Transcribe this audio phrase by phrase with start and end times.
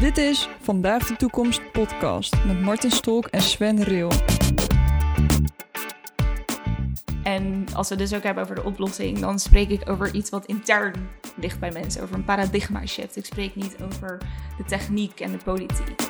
[0.00, 4.12] Dit is Vandaag de Toekomst podcast met Martin Stolk en Sven Reel.
[7.22, 10.46] En als we dus ook hebben over de oplossing, dan spreek ik over iets wat
[10.46, 13.16] intern ligt bij mensen, over een paradigma shift.
[13.16, 14.18] Ik spreek niet over
[14.56, 16.00] de techniek en de politiek.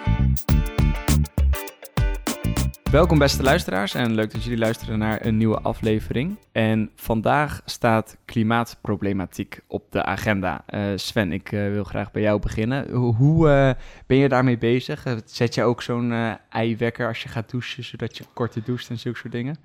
[2.91, 6.39] Welkom beste luisteraars en leuk dat jullie luisteren naar een nieuwe aflevering.
[6.53, 10.63] En vandaag staat klimaatproblematiek op de agenda.
[10.67, 12.91] Eh, Sven, ik uh, wil graag bij jou beginnen.
[12.91, 13.71] Hoe, hoe uh,
[14.07, 15.05] ben je daarmee bezig?
[15.25, 19.19] Zet je ook zo'n eiwekker als je gaat douchen, zodat je korter doucht en zulke
[19.19, 19.57] soort dingen?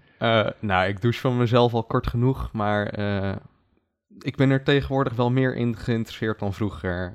[0.59, 2.99] nou, ik douche van mezelf al kort genoeg, maar
[4.19, 7.11] ik ben er tegenwoordig wel meer in geïnteresseerd dan vroeger.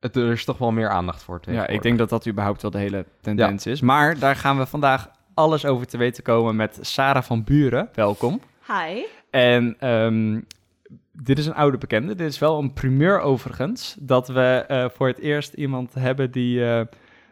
[0.00, 1.40] Het, er is toch wel meer aandacht voor.
[1.46, 3.70] Ja, ik denk dat dat überhaupt wel de hele tendens ja.
[3.70, 3.80] is.
[3.80, 7.88] Maar daar gaan we vandaag alles over te weten komen met Sarah van Buren.
[7.94, 8.40] Welkom.
[8.66, 9.02] Hi.
[9.30, 10.46] En um,
[11.12, 12.14] dit is een oude bekende.
[12.14, 13.96] Dit is wel een primeur overigens.
[13.98, 16.80] Dat we uh, voor het eerst iemand hebben die uh,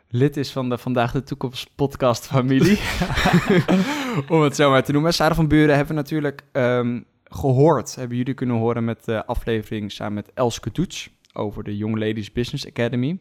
[0.09, 2.81] lid is van de Vandaag de Toekomst podcast familie.
[4.29, 5.15] Om het zo maar te noemen.
[5.15, 7.95] Sarah van Buren hebben we natuurlijk um, gehoord.
[7.95, 12.33] Hebben jullie kunnen horen met de aflevering samen met Elske Toets over de Young Ladies
[12.33, 13.19] Business Academy.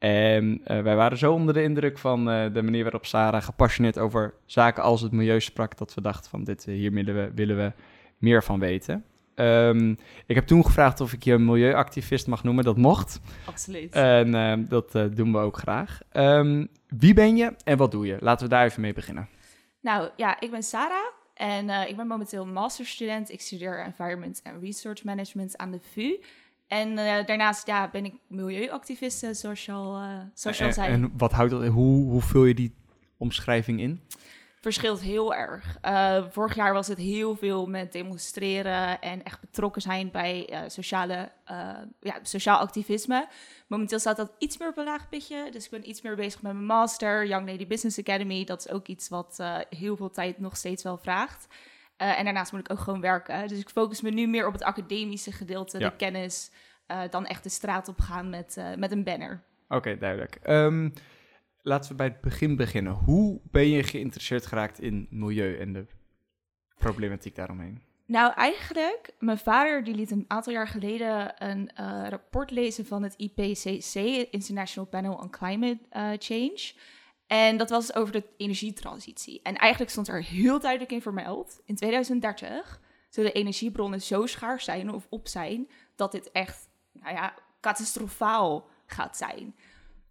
[0.00, 3.98] En uh, wij waren zo onder de indruk van uh, de manier waarop Sarah gepassioneerd
[3.98, 7.30] over zaken als het milieu sprak, dat we dachten van dit, uh, hier willen we,
[7.34, 7.72] willen we
[8.18, 9.04] meer van weten.
[9.34, 13.20] Um, ik heb toen gevraagd of ik je milieuactivist mag noemen, dat mocht.
[13.44, 13.92] Absoluut.
[13.94, 16.00] En dat doen we ook graag.
[16.12, 18.16] Um, wie ben je en wat doe je?
[18.20, 19.28] Laten we daar even mee beginnen.
[19.80, 23.30] Nou ja, ik ben Sarah en ik ben momenteel masterstudent.
[23.30, 26.16] Ik studeer Environment and Resource Management aan de VU.
[26.70, 30.92] En uh, daarnaast ja, ben ik milieuactiviste, zoals je al, uh, zoals je al zei.
[30.92, 32.74] En wat houdt dat, hoe, hoe vul je die
[33.16, 34.00] omschrijving in?
[34.60, 35.78] Verschilt heel erg.
[35.84, 41.32] Uh, vorig jaar was het heel veel met demonstreren en echt betrokken zijn bij sociale,
[42.00, 43.28] ja, sociaal activisme.
[43.66, 45.48] Momenteel staat dat iets meer op een laag pitje.
[45.50, 48.44] Dus ik ben iets meer bezig met mijn master, Young Lady Business Academy.
[48.44, 51.46] Dat is ook iets wat heel veel tijd nog steeds wel vraagt.
[52.02, 53.48] Uh, en daarnaast moet ik ook gewoon werken.
[53.48, 55.88] Dus ik focus me nu meer op het academische gedeelte, ja.
[55.88, 56.50] de kennis,
[56.90, 59.42] uh, dan echt de straat op gaan met, uh, met een banner.
[59.64, 60.38] Oké, okay, duidelijk.
[60.46, 60.92] Um,
[61.62, 62.92] laten we bij het begin beginnen.
[62.92, 65.86] Hoe ben je geïnteresseerd geraakt in milieu en de
[66.78, 67.82] problematiek daaromheen?
[68.06, 71.70] Nou, eigenlijk, mijn vader die liet een aantal jaar geleden een
[72.08, 73.94] rapport lezen van het IPCC,
[74.30, 75.78] International Panel on Climate
[76.18, 76.72] Change.
[77.30, 79.40] En dat was over de energietransitie.
[79.42, 84.92] En eigenlijk stond er heel duidelijk in vermeld: in 2030 zullen energiebronnen zo schaars zijn
[84.92, 89.56] of op zijn dat dit echt, nou ja, catastrofaal gaat zijn.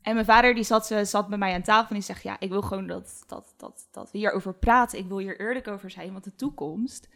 [0.02, 2.50] En mijn vader die zat, zat bij mij aan tafel en die zegt: Ja, ik
[2.50, 5.00] wil gewoon dat, dat, dat, dat we hierover praten.
[5.00, 7.08] Ik wil hier eerlijk over zijn, want de toekomst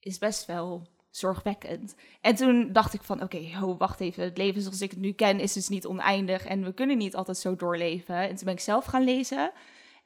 [0.00, 0.86] is best wel
[1.16, 1.94] zorgwekkend.
[2.20, 5.12] En toen dacht ik van, oké, okay, wacht even, het leven zoals ik het nu
[5.12, 8.16] ken is dus niet oneindig en we kunnen niet altijd zo doorleven.
[8.16, 9.52] En toen ben ik zelf gaan lezen.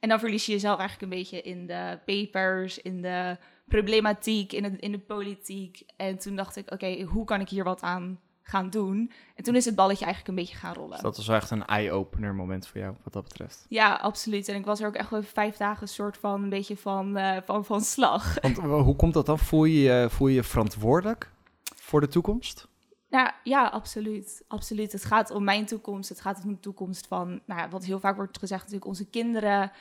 [0.00, 3.37] En dan verlies je jezelf eigenlijk een beetje in de papers, in de
[3.69, 5.82] problematiek, in, het, in de politiek.
[5.97, 9.12] En toen dacht ik, oké, hoe kan ik hier wat aan gaan doen.
[9.34, 10.91] En toen is het balletje eigenlijk een beetje gaan rollen.
[10.91, 13.67] Dus dat was wel echt een eye-opener moment voor jou, wat dat betreft.
[13.69, 14.49] Ja, absoluut.
[14.49, 17.19] En ik was er ook echt wel vijf dagen een soort van een beetje van,
[17.19, 18.34] uh, van, van slag.
[18.41, 19.39] Want hoe komt dat dan?
[19.39, 21.31] Voel je je, voel je, je verantwoordelijk
[21.75, 22.69] voor de toekomst?
[23.09, 24.45] Nou ja, absoluut.
[24.49, 24.93] absoluut.
[24.93, 26.09] Het gaat om mijn toekomst.
[26.09, 29.72] Het gaat om de toekomst van, nou, wat heel vaak wordt gezegd, natuurlijk onze kinderen.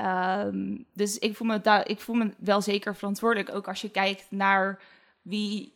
[0.00, 3.54] Um, dus ik voel, me daar, ik voel me wel zeker verantwoordelijk.
[3.54, 4.82] Ook als je kijkt naar
[5.22, 5.75] wie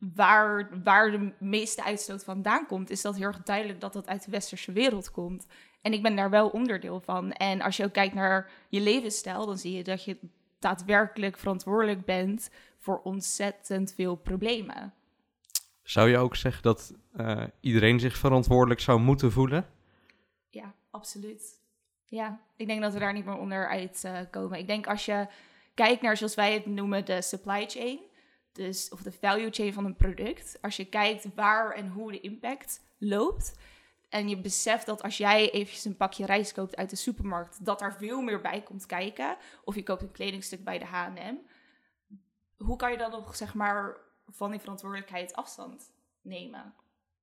[0.00, 4.24] waar, waar de meeste uitstoot vandaan komt, is dat heel erg duidelijk dat dat uit
[4.24, 5.46] de westerse wereld komt.
[5.82, 7.32] En ik ben daar wel onderdeel van.
[7.32, 10.16] En als je ook kijkt naar je levensstijl, dan zie je dat je
[10.58, 14.94] daadwerkelijk verantwoordelijk bent voor ontzettend veel problemen.
[15.82, 19.66] Zou je ook zeggen dat uh, iedereen zich verantwoordelijk zou moeten voelen?
[20.48, 21.58] Ja, absoluut.
[22.04, 24.58] Ja, ik denk dat we daar niet meer onderuit uh, komen.
[24.58, 25.26] Ik denk als je
[25.74, 27.98] kijkt naar, zoals wij het noemen, de supply chain
[28.52, 30.58] dus, of de value chain van een product.
[30.60, 33.58] Als je kijkt waar en hoe de impact loopt.
[34.08, 37.78] En je beseft dat als jij eventjes een pakje rijst koopt uit de supermarkt, dat
[37.78, 39.36] daar veel meer bij komt kijken.
[39.64, 41.34] Of je koopt een kledingstuk bij de HM.
[42.56, 43.96] Hoe kan je dan nog, zeg maar,
[44.28, 45.92] van die verantwoordelijkheid afstand
[46.22, 46.74] nemen?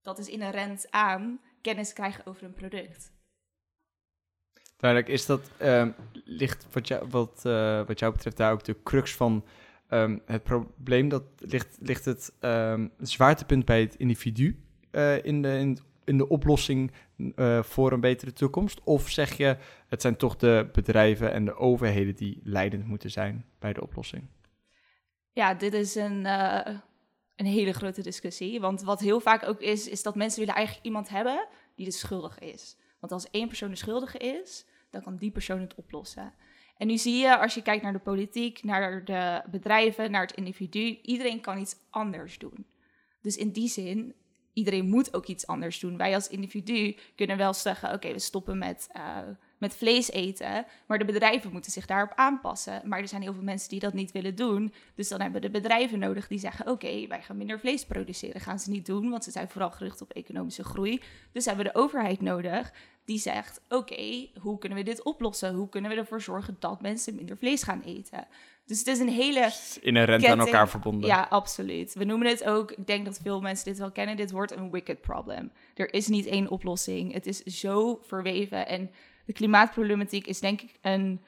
[0.01, 3.11] Dat is inherent aan kennis krijgen over een product.
[4.77, 9.15] Duidelijk, is dat, uh, ligt wat wat, uh, wat jou betreft daar ook de crux
[9.15, 9.45] van
[9.89, 15.75] Um, het probleem dat ligt, ligt het, het zwaartepunt bij het individu uh, in, de,
[16.05, 18.81] in, de oplossing uh, voor een betere toekomst?
[18.83, 19.57] Of zeg je,
[19.87, 24.23] het zijn toch de bedrijven en de overheden die leidend moeten zijn bij de oplossing?
[25.31, 26.67] Ja, dit is een, uh,
[27.35, 28.59] een hele grote discussie.
[28.59, 31.91] Want wat heel vaak ook is, is dat mensen willen eigenlijk iemand hebben die de
[31.91, 32.77] schuldige is.
[32.99, 36.33] Want als één persoon de schuldige is, dan kan die persoon het oplossen.
[36.77, 40.35] En nu zie je, als je kijkt naar de politiek, naar de bedrijven, naar het
[40.35, 42.65] individu, iedereen kan iets anders doen.
[43.21, 44.15] Dus in die zin,
[44.53, 45.97] iedereen moet ook iets anders doen.
[45.97, 49.17] Wij als individu kunnen wel zeggen, oké, we stoppen met, uh,
[49.57, 52.81] met vlees eten, maar de bedrijven moeten zich daarop aanpassen.
[52.83, 54.73] Maar er zijn heel veel mensen die dat niet willen doen.
[54.95, 58.41] Dus dan hebben we de bedrijven nodig die zeggen, oké, wij gaan minder vlees produceren.
[58.41, 61.01] Gaan ze niet doen, want ze zijn vooral gericht op economische groei.
[61.31, 62.71] Dus hebben we de overheid nodig
[63.07, 65.53] die zegt: Oké, hoe kunnen we dit oplossen?
[65.53, 68.27] Hoe kunnen we ervoor zorgen dat mensen minder vlees gaan eten?
[68.65, 69.51] Dus het is een hele.
[69.81, 70.41] Inherent ketting.
[70.41, 71.09] aan elkaar verbonden.
[71.09, 71.93] Ja, absoluut.
[71.93, 74.71] We noemen het ook, ik denk dat veel mensen dit wel kennen, dit wordt een
[74.71, 75.51] wicked problem.
[75.75, 77.13] Er is niet één oplossing.
[77.13, 78.67] Het is zo verweven.
[78.67, 78.91] En
[79.27, 81.21] de klimaatproblematiek is denk ik een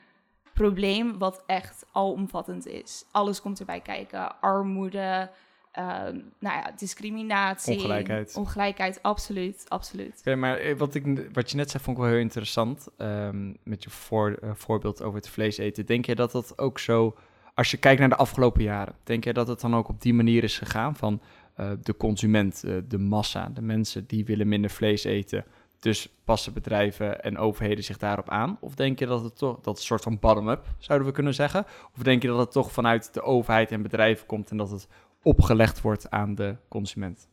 [0.53, 3.05] probleem wat echt alomvattend is.
[3.11, 5.29] Alles komt erbij kijken: armoede,
[5.71, 7.75] Ehm, nou ja, discriminatie.
[7.75, 8.35] Ongelijkheid.
[8.35, 10.17] Ongelijkheid, absoluut, absoluut.
[10.19, 12.87] Oké, maar eh, wat, ik, wat je net zei vond ik wel heel interessant.
[12.97, 15.85] Um, met je voor, uh, voorbeeld over het vlees eten.
[15.85, 17.15] Denk je dat dat ook zo,
[17.53, 20.13] als je kijkt naar de afgelopen jaren, denk je dat het dan ook op die
[20.13, 21.21] manier is gegaan van
[21.59, 25.45] uh, de consument, de massa, de mensen die willen minder vlees eten.
[25.79, 28.57] Dus passen bedrijven en overheden zich daarop aan?
[28.61, 31.65] Of denk je dat het toch, dat soort van bottom-up, zouden we kunnen zeggen?
[31.95, 34.87] Of denk je dat het toch vanuit de overheid en bedrijven komt en dat het
[35.23, 37.27] opgelegd wordt aan de consument?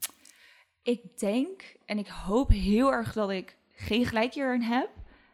[0.82, 4.88] Ik denk, en ik hoop heel erg dat ik geen gelijk hierin heb.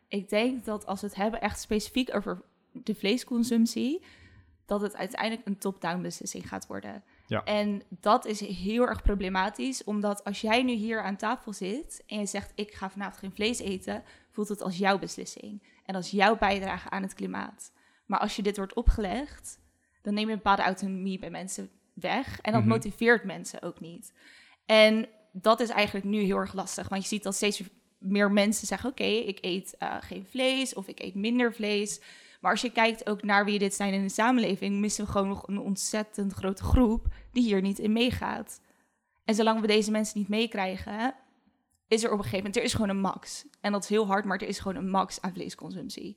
[0.08, 2.43] Ik denk dat als we het hebben echt specifiek over
[2.73, 4.03] de vleesconsumptie,
[4.67, 7.03] dat het uiteindelijk een top-down beslissing gaat worden.
[7.32, 7.44] Ja.
[7.44, 12.19] En dat is heel erg problematisch, omdat als jij nu hier aan tafel zit en
[12.19, 16.11] je zegt: Ik ga vanavond geen vlees eten, voelt het als jouw beslissing en als
[16.11, 17.73] jouw bijdrage aan het klimaat.
[18.06, 19.61] Maar als je dit wordt opgelegd,
[20.02, 22.40] dan neem je een bepaalde autonomie bij mensen weg.
[22.40, 22.70] En dat mhm.
[22.70, 24.12] motiveert mensen ook niet.
[24.67, 26.88] En dat is eigenlijk nu heel erg lastig.
[26.88, 27.62] Want je ziet dat steeds
[27.99, 32.00] meer mensen zeggen: Oké, ik eet uh, geen vlees of ik eet minder vlees.
[32.43, 35.29] Maar als je kijkt ook naar wie dit zijn in de samenleving, missen we gewoon
[35.29, 38.61] nog een ontzettend grote groep die hier niet in meegaat.
[39.25, 41.15] En zolang we deze mensen niet meekrijgen,
[41.89, 43.47] is er op een gegeven moment, er is gewoon een max.
[43.61, 46.17] En dat is heel hard, maar er is gewoon een max aan vleesconsumptie.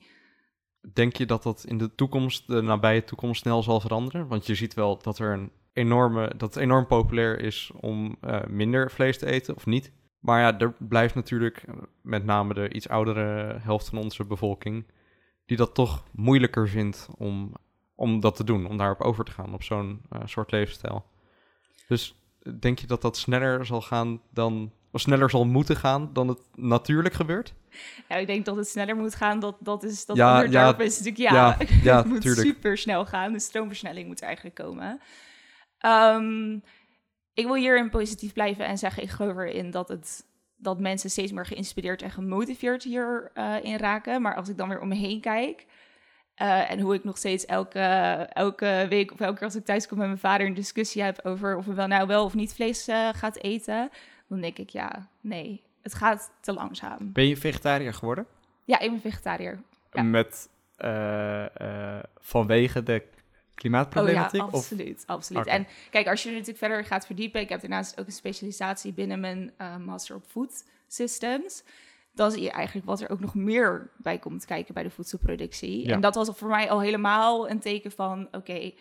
[0.94, 4.28] Denk je dat dat in de toekomst, de nabije toekomst, snel zal veranderen?
[4.28, 8.44] Want je ziet wel dat er een enorme, dat het enorm populair is om uh,
[8.48, 9.92] minder vlees te eten of niet.
[10.20, 14.86] Maar ja, er blijft natuurlijk eh, met name de iets oudere helft van onze bevolking,
[15.46, 17.54] die dat toch moeilijker vindt om,
[17.96, 21.06] om dat te doen, om daarop over te gaan, op zo'n uh, soort levensstijl.
[21.88, 22.16] Dus
[22.60, 26.40] denk je dat dat sneller zal gaan dan, of sneller zal moeten gaan dan het
[26.56, 27.54] natuurlijk gebeurt?
[28.10, 29.40] Ja, ik denk dat het sneller moet gaan.
[29.40, 33.06] Dat, dat is dat ja, ja, is natuurlijk ja, ja, ja het moet super snel
[33.06, 33.34] gaan.
[33.34, 35.00] De stroomversnelling moet er eigenlijk komen.
[35.86, 36.64] Um,
[37.34, 40.26] ik wil hierin positief blijven en zeggen, ik geloof erin dat, het,
[40.66, 44.22] dat mensen steeds meer geïnspireerd en gemotiveerd hierin uh, in raken.
[44.22, 45.66] Maar als ik dan weer om me heen kijk
[46.42, 47.80] uh, en hoe ik nog steeds elke,
[48.34, 51.20] elke week of elke keer als ik thuis kom met mijn vader een discussie heb
[51.24, 53.90] over of we wel nou wel of niet vlees uh, gaat eten,
[54.28, 57.12] dan denk ik ja, nee, het gaat te langzaam.
[57.12, 58.26] Ben je vegetariër geworden?
[58.64, 59.60] Ja, ik ben vegetariër.
[59.92, 60.04] Ja.
[60.04, 60.50] Met,
[62.20, 63.04] vanwege de
[63.56, 64.42] klimaatproblematiek?
[64.42, 65.04] Oh ja, absoluut.
[65.06, 65.46] absoluut.
[65.46, 68.94] En kijk, als je er natuurlijk verder gaat verdiepen, ik heb daarnaast ook een specialisatie
[68.94, 71.64] binnen mijn uh, Master of Food Systems.
[72.14, 75.92] Dan zie je eigenlijk wat er ook nog meer bij komt kijken bij de voedselproductie.
[75.92, 78.72] En dat was voor mij al helemaal een teken van: oké,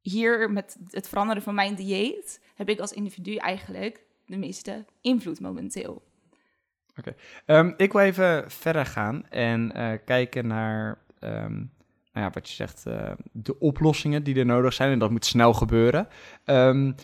[0.00, 5.40] hier met het veranderen van mijn dieet heb ik als individu eigenlijk de meeste invloed
[5.40, 6.02] momenteel.
[6.98, 7.14] Oké,
[7.46, 11.64] ehm, ik wil even verder gaan en uh, kijken naar ehm,
[12.20, 14.92] ja, wat je zegt, uh, de oplossingen die er nodig zijn.
[14.92, 16.08] En dat moet snel gebeuren.
[16.44, 16.94] Um,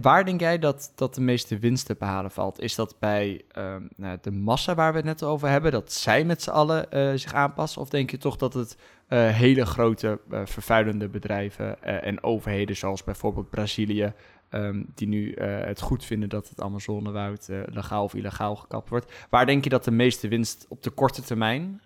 [0.00, 2.60] waar denk jij dat, dat de meeste winst te behalen valt?
[2.60, 6.24] Is dat bij um, nou, de massa waar we het net over hebben, dat zij
[6.24, 7.80] met z'n allen uh, zich aanpassen?
[7.80, 8.76] Of denk je toch dat het
[9.08, 14.12] uh, hele grote vervuilende bedrijven en overheden, zoals bijvoorbeeld Brazilië,
[14.50, 19.12] um, die nu het goed vinden dat het Amazonewoud legaal of illegaal gekapt wordt.
[19.30, 21.80] Waar denk je dat de meeste winst op de korte termijn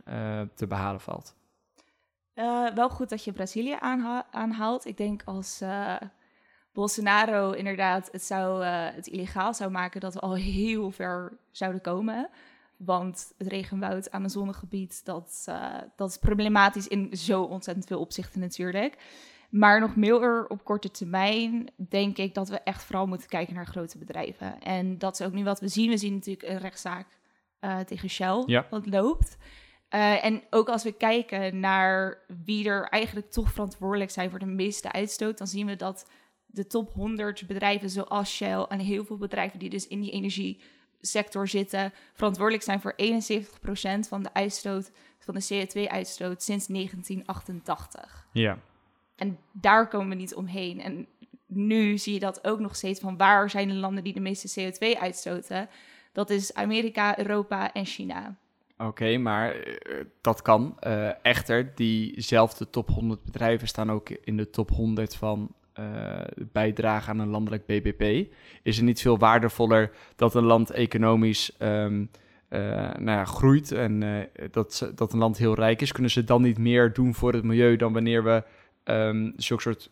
[0.54, 1.34] te behalen valt?
[2.34, 3.76] Uh, wel goed dat je Brazilië
[4.30, 4.86] aanhaalt.
[4.86, 5.96] Ik denk als uh,
[6.72, 11.80] Bolsonaro inderdaad het, zou, uh, het illegaal zou maken, dat we al heel ver zouden
[11.80, 12.28] komen.
[12.76, 15.44] Want het regenwoud, Amazonegebied, dat,
[15.96, 18.96] dat is problematisch in zo ontzettend veel opzichten natuurlijk.
[19.50, 23.66] Maar nog meer op korte termijn denk ik dat we echt vooral moeten kijken naar
[23.66, 24.60] grote bedrijven.
[24.60, 25.90] En dat is ook nu wat we zien.
[25.90, 27.06] We zien natuurlijk een rechtszaak
[27.86, 28.66] tegen Shell ja.
[28.70, 29.36] wat loopt.
[29.90, 34.46] Uh, en ook als we kijken naar wie er eigenlijk toch verantwoordelijk zijn voor de
[34.46, 36.10] meeste uitstoot, dan zien we dat
[36.46, 40.60] de top 100 bedrijven zoals Shell en heel veel bedrijven die dus in die
[41.00, 48.26] sector zitten, verantwoordelijk zijn voor 71% van de uitstoot van de CO2-uitstoot sinds 1988.
[48.32, 48.58] Ja.
[49.16, 50.80] En daar komen we niet omheen.
[50.80, 51.06] En
[51.46, 54.72] nu zie je dat ook nog steeds van waar zijn de landen die de meeste
[54.72, 55.68] CO2 uitstoten.
[56.12, 58.36] Dat is Amerika, Europa en China.
[58.78, 60.76] Oké, maar eh, dat kan.
[60.80, 66.20] Eh, echter, diezelfde top 100 bedrijven staan ook in de top 100 van uh,
[66.52, 68.32] bijdrage aan een landelijk BBP.
[68.62, 72.10] Is het niet veel waardevoller dat een land economisch um,
[72.48, 75.92] nou ja, groeit en dat, dat een land heel rijk is?
[75.92, 78.44] Kunnen ze dan niet meer doen voor het milieu dan wanneer we
[78.84, 79.90] um, zulke soort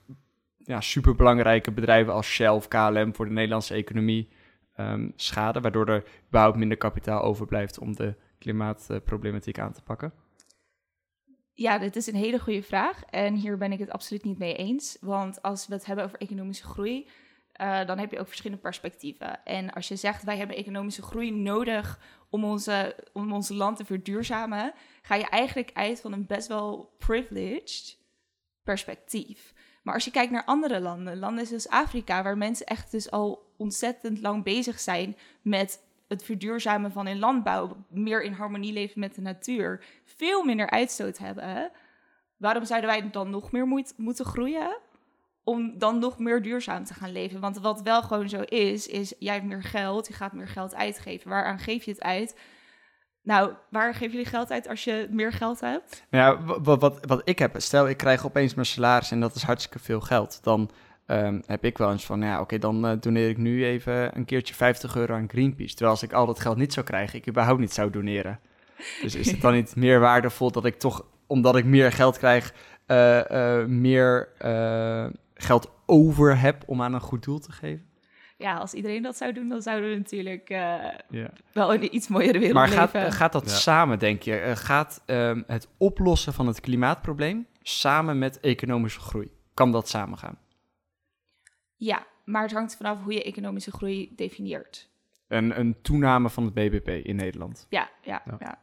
[0.56, 4.28] ja, superbelangrijke bedrijven als Shell of KLM voor de Nederlandse economie
[4.76, 10.12] um, schaden, waardoor er überhaupt minder kapitaal overblijft om de klimaatproblematiek aan te pakken?
[11.52, 13.02] Ja, dit is een hele goede vraag.
[13.04, 14.96] En hier ben ik het absoluut niet mee eens.
[15.00, 17.08] Want als we het hebben over economische groei,
[17.60, 19.44] uh, dan heb je ook verschillende perspectieven.
[19.44, 23.84] En als je zegt wij hebben economische groei nodig om, onze, om ons land te
[23.84, 24.72] verduurzamen,
[25.02, 27.98] ga je eigenlijk uit van een best wel privileged
[28.62, 29.54] perspectief.
[29.82, 33.52] Maar als je kijkt naar andere landen, landen zoals Afrika, waar mensen echt dus al
[33.56, 35.80] ontzettend lang bezig zijn met
[36.12, 41.18] het verduurzamen van hun landbouw, meer in harmonie leven met de natuur, veel minder uitstoot
[41.18, 41.70] hebben,
[42.36, 44.78] waarom zouden wij dan nog meer moet, moeten groeien?
[45.44, 47.40] Om dan nog meer duurzaam te gaan leven.
[47.40, 50.74] Want wat wel gewoon zo is, is jij hebt meer geld, je gaat meer geld
[50.74, 51.30] uitgeven.
[51.30, 52.36] Waaraan geef je het uit?
[53.22, 56.04] Nou, waar geven jullie geld uit als je meer geld hebt?
[56.10, 59.34] Nou ja, wat, wat, wat ik heb, stel ik krijg opeens mijn salaris en dat
[59.34, 60.38] is hartstikke veel geld.
[60.42, 60.70] Dan
[61.06, 64.24] um, heb ik wel eens van, ja, oké, dan uh, doneer ik nu even een
[64.24, 65.70] keertje 50 euro aan Greenpeace.
[65.70, 68.40] Terwijl als ik al dat geld niet zou krijgen, ik überhaupt niet zou doneren.
[69.02, 72.54] Dus is het dan niet meer waardevol dat ik toch, omdat ik meer geld krijg,
[72.86, 74.28] uh, uh, meer
[75.34, 77.90] geld over heb om aan een goed doel te geven?
[78.36, 81.32] Ja, als iedereen dat zou doen, dan zouden we natuurlijk ja.
[81.52, 82.90] wel een iets mooiere wereld maar leven.
[82.92, 83.56] Maar gaat, gaat dat ja.
[83.56, 84.52] samen, denk je?
[84.54, 89.30] gaat um, het oplossen van het klimaatprobleem samen met economische groei?
[89.54, 90.38] Kan dat samen gaan?
[91.84, 94.88] Ja, maar het hangt vanaf hoe je economische groei definieert.
[95.28, 97.66] Een, een toename van het BBP in Nederland.
[97.68, 98.58] Ja, ja, ja.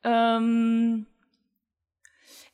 [0.00, 0.36] ja.
[0.36, 1.06] Um,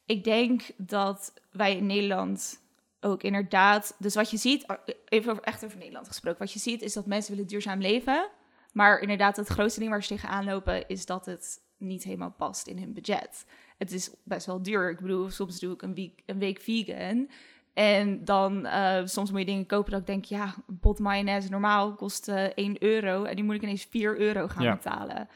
[0.04, 2.62] ik denk dat wij in Nederland
[3.00, 3.96] ook inderdaad...
[3.98, 4.66] Dus wat je ziet,
[5.04, 6.38] even over, echt over Nederland gesproken...
[6.38, 8.28] wat je ziet is dat mensen willen duurzaam leven...
[8.72, 10.88] maar inderdaad het grootste ding waar ze tegenaan lopen...
[10.88, 13.46] is dat het niet helemaal past in hun budget.
[13.78, 14.90] Het is best wel duur.
[14.90, 17.28] Ik bedoel, soms doe ik een week, een week vegan...
[17.72, 21.50] En dan uh, soms moet je dingen kopen dat ik denk, ja, een pot mayonaise
[21.50, 23.24] normaal kost uh, 1 euro.
[23.24, 24.74] En die moet ik ineens 4 euro gaan ja.
[24.74, 25.28] betalen.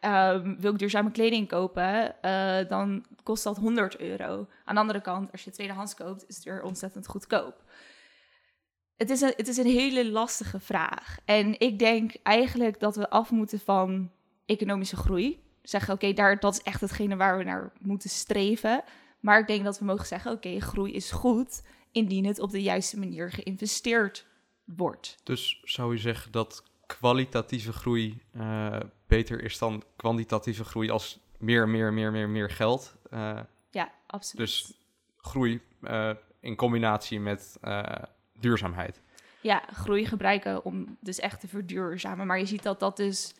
[0.00, 4.46] Um, wil ik duurzame kleding kopen, uh, dan kost dat 100 euro.
[4.64, 7.62] Aan de andere kant, als je tweedehands koopt, is het weer ontzettend goedkoop.
[8.96, 11.18] Het is, een, het is een hele lastige vraag.
[11.24, 14.10] En ik denk eigenlijk dat we af moeten van
[14.46, 15.42] economische groei.
[15.62, 18.84] Zeggen, oké, okay, dat is echt hetgene waar we naar moeten streven.
[19.20, 22.50] Maar ik denk dat we mogen zeggen: oké, okay, groei is goed indien het op
[22.50, 24.26] de juiste manier geïnvesteerd
[24.64, 25.16] wordt.
[25.22, 31.68] Dus zou je zeggen dat kwalitatieve groei uh, beter is dan kwantitatieve groei als meer,
[31.68, 32.96] meer, meer, meer, meer geld?
[33.10, 34.46] Uh, ja, absoluut.
[34.46, 34.72] Dus
[35.16, 36.10] groei uh,
[36.40, 37.58] in combinatie met
[38.32, 39.00] duurzaamheid.
[39.40, 42.26] Ja, groei gebruiken om dus echt te verduurzamen.
[42.26, 43.34] Maar je ziet dat dat dus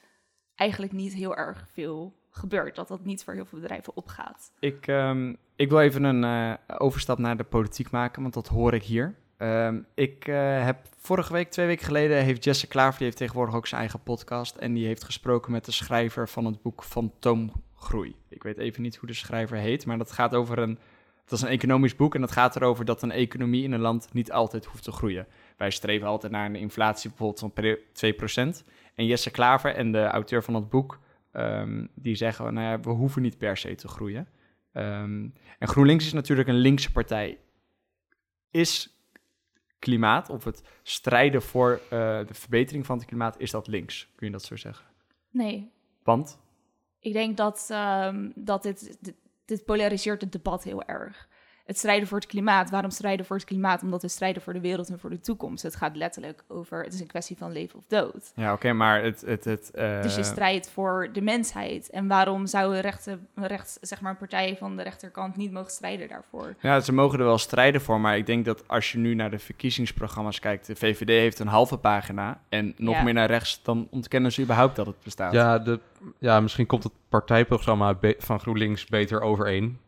[0.54, 2.76] eigenlijk niet heel erg veel gebeurt.
[2.76, 4.52] Dat dat niet voor heel veel bedrijven opgaat.
[4.58, 8.74] Ik, um, ik wil even een uh, overstap naar de politiek maken, want dat hoor
[8.74, 9.14] ik hier.
[9.38, 13.54] Um, ik uh, heb vorige week, twee weken geleden, heeft Jesse Klaver, die heeft tegenwoordig
[13.54, 14.56] ook zijn eigen podcast.
[14.56, 18.16] En die heeft gesproken met de schrijver van het boek Fantoomgroei.
[18.28, 20.78] Ik weet even niet hoe de schrijver heet, maar dat gaat over een.
[21.24, 24.08] Dat is een economisch boek en dat gaat erover dat een economie in een land
[24.12, 25.26] niet altijd hoeft te groeien.
[25.56, 27.52] Wij streven altijd naar een inflatie bijvoorbeeld
[27.92, 28.64] van 2%.
[28.94, 30.98] En Jesse Klaver en de auteur van het boek,
[31.38, 34.28] um, die zeggen, nou ja, we hoeven niet per se te groeien.
[34.72, 37.38] Um, en GroenLinks is natuurlijk een linkse partij.
[38.50, 38.98] Is
[39.78, 41.88] klimaat, of het strijden voor uh,
[42.26, 44.12] de verbetering van het klimaat, is dat links?
[44.16, 44.86] Kun je dat zo zeggen?
[45.30, 45.72] Nee.
[46.02, 46.40] Want?
[47.00, 49.14] Ik denk dat, um, dat dit, dit,
[49.44, 51.28] dit polariseert het debat heel erg
[51.68, 52.70] het strijden voor het klimaat.
[52.70, 53.82] Waarom strijden voor het klimaat?
[53.82, 55.62] Omdat we strijden voor de wereld en voor de toekomst.
[55.62, 58.32] Het gaat letterlijk over, het is een kwestie van leven of dood.
[58.34, 59.20] Ja, oké, okay, maar het...
[59.20, 60.02] het, het uh...
[60.02, 61.90] Dus je strijdt voor de mensheid.
[61.90, 65.70] En waarom zou een, rechte, rechts, zeg maar, een partij van de rechterkant niet mogen
[65.70, 66.54] strijden daarvoor?
[66.60, 69.30] Ja, ze mogen er wel strijden voor, maar ik denk dat als je nu naar
[69.30, 73.02] de verkiezingsprogramma's kijkt, de VVD heeft een halve pagina en nog ja.
[73.02, 75.32] meer naar rechts, dan ontkennen ze überhaupt dat het bestaat.
[75.32, 75.80] Ja, de,
[76.18, 79.78] ja misschien komt het partijprogramma van GroenLinks beter overeen.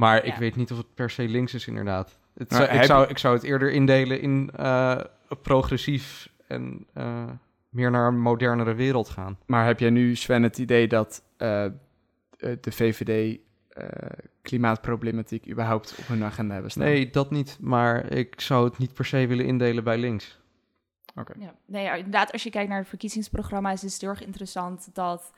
[0.00, 0.32] Maar ja.
[0.32, 2.18] ik weet niet of het per se links is, inderdaad.
[2.34, 5.00] Het zou, ik, zou, ik zou het eerder indelen in uh,
[5.42, 7.24] progressief en uh,
[7.68, 9.38] meer naar een modernere wereld gaan.
[9.46, 11.70] Maar heb jij nu, Sven, het idee dat eh, eh,
[12.38, 13.38] de VVD
[13.68, 13.86] eh,
[14.42, 16.84] klimaatproblematiek überhaupt op hun agenda hebben staan?
[16.84, 17.56] Nee, dat niet.
[17.60, 20.38] Maar ik zou het niet per se willen indelen bij links.
[21.38, 24.94] Ja, nee, ja, inderdaad, als je kijkt naar het verkiezingsprogramma's, is het heel erg interessant
[24.94, 25.32] dat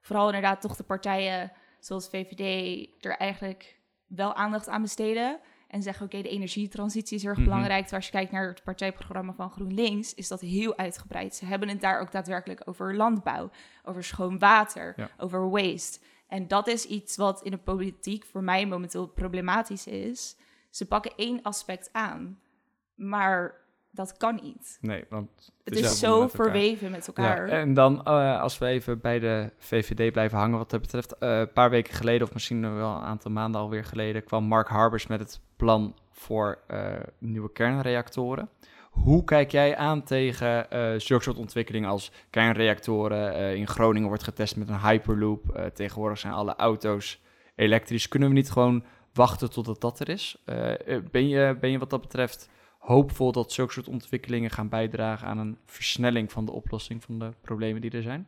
[0.00, 3.77] vooral inderdaad toch de partijen zoals VVD er eigenlijk
[4.08, 5.38] wel aandacht aan besteden.
[5.68, 7.48] En zeggen, oké, de energietransitie is heel erg Mhm.
[7.48, 7.80] belangrijk.
[7.80, 11.34] Terwijl als je kijkt naar het partijprogramma van GroenLinks, is dat heel uitgebreid.
[11.34, 13.50] Ze hebben het daar ook daadwerkelijk over landbouw,
[13.84, 15.10] over schoon water, Ja.
[15.18, 15.98] over waste.
[16.28, 20.36] En dat is iets wat in de politiek voor mij momenteel problematisch is.
[20.70, 22.40] Ze pakken één aspect aan,
[22.94, 23.54] maar
[23.90, 24.78] dat kan niet.
[24.80, 27.48] Nee, want Het is zo met verweven met elkaar.
[27.48, 31.18] Ja, en dan, eh, als we even bij de VVD blijven hangen wat dat betreft.
[31.18, 34.68] eh, een paar weken geleden, of misschien wel een aantal maanden alweer geleden, kwam Mark
[34.68, 38.48] Harbers met het plan voor eh, nieuwe kernreactoren.
[38.90, 40.66] Hoe kijk jij aan tegen
[41.00, 43.56] zulke soort ontwikkelingen als kernreactoren?
[43.56, 45.70] In Groningen wordt getest met een Hyperloop.
[45.74, 47.20] Tegenwoordig zijn alle auto's
[47.54, 48.08] elektrisch.
[48.08, 50.42] Kunnen we niet gewoon wachten totdat dat er is?
[51.10, 55.38] Ben, je, ben je wat dat betreft hoopvol dat zulke soort ontwikkelingen gaan bijdragen aan
[55.38, 58.26] een versnelling van de oplossing van de problemen die er zijn?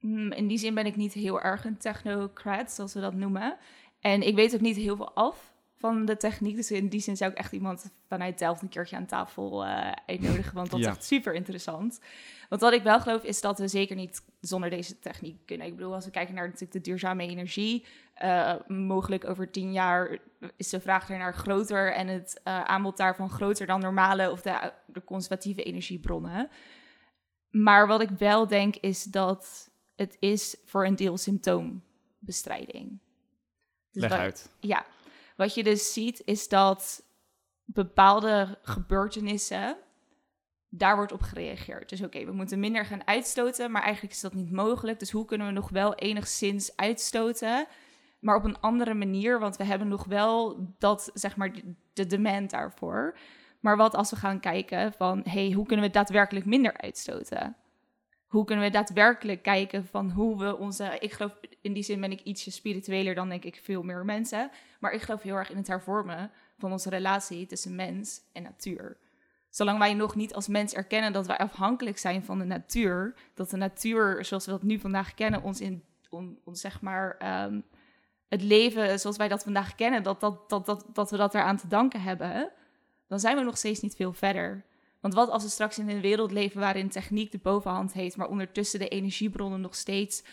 [0.00, 3.56] Mm, In die zin ben ik niet heel erg een technocrat, zoals we dat noemen.
[4.00, 5.51] En ik weet ook niet heel veel af
[5.82, 6.56] van de techniek.
[6.56, 9.92] Dus in die zin zou ik echt iemand vanuit Delft een keertje aan tafel eh,
[10.06, 10.54] uitnodigen.
[10.54, 10.90] Want dat Ja.
[10.90, 12.00] is echt super interessant.
[12.48, 15.66] Want wat ik wel geloof is dat we zeker niet zonder deze techniek kunnen.
[15.66, 17.84] Ik bedoel, als we kijken naar natuurlijk de duurzame energie.
[18.14, 20.18] eh, mogelijk over tien jaar
[20.56, 24.72] is de vraag ernaar groter en het eh, aanbod daarvan groter dan normale of de,
[24.86, 26.48] de conservatieve energiebronnen.
[27.50, 32.98] Maar wat ik wel denk is dat het is voor een deel symptoombestrijding.
[33.90, 34.50] Dus Leg wat- uit.
[34.60, 34.84] Ja,
[35.36, 37.02] wat je dus ziet is dat
[37.64, 39.76] bepaalde gebeurtenissen,
[40.68, 41.88] daar wordt op gereageerd.
[41.88, 44.98] Dus oké, we moeten minder gaan uitstoten, maar eigenlijk is dat niet mogelijk.
[44.98, 47.66] Dus hoe kunnen we nog wel enigszins uitstoten,
[48.20, 49.38] maar op een andere manier?
[49.38, 53.16] Want we hebben nog wel dat, zeg maar, de- de demand daarvoor.
[53.60, 57.56] Maar wat als we gaan kijken van, hey, hoe kunnen we daadwerkelijk minder uitstoten?
[58.32, 60.96] Hoe kunnen we daadwerkelijk kijken van hoe we onze...
[60.98, 64.50] Ik geloof, in die zin ben ik ietsje spiritueler dan denk ik veel meer mensen.
[64.80, 68.96] Maar ik geloof heel erg in het hervormen van onze relatie tussen mens en natuur.
[69.48, 73.50] Zolang wij nog niet als mens erkennen dat wij afhankelijk zijn van de natuur, dat
[73.50, 77.60] de natuur, zoals we dat nu vandaag kennen, ons in on- ons zeg maar ehm,
[78.28, 81.56] het leven zoals wij dat vandaag kennen, dat, dat, dat, dat, dat we dat eraan
[81.56, 82.50] te danken hebben,
[83.08, 84.64] dan zijn we nog steeds niet veel verder.
[85.02, 88.28] Want wat als we straks in een wereld leven waarin techniek de bovenhand heeft, maar
[88.28, 90.24] ondertussen de energiebronnen nog steeds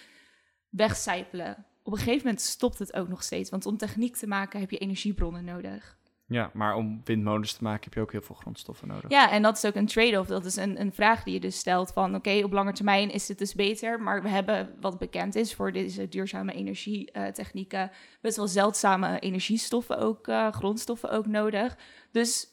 [0.70, 1.66] wegcijpelen?
[1.84, 3.50] Op een gegeven moment stopt het ook nog steeds.
[3.50, 5.98] Want om techniek te maken heb je energiebronnen nodig.
[6.26, 9.10] Ja, maar om windmolens te maken heb je ook heel veel grondstoffen nodig.
[9.10, 10.30] Ja, en dat is ook een trade-off.
[10.30, 12.16] Dat is een, een vraag die je dus stelt van...
[12.16, 14.02] oké, op lange termijn is het dus beter...
[14.02, 17.92] maar we hebben wat bekend is voor deze duurzame energietechnieken...
[18.22, 21.78] best wel zeldzame energiestoffen ook, eh, grondstoffen ook nodig.
[22.12, 22.48] Dus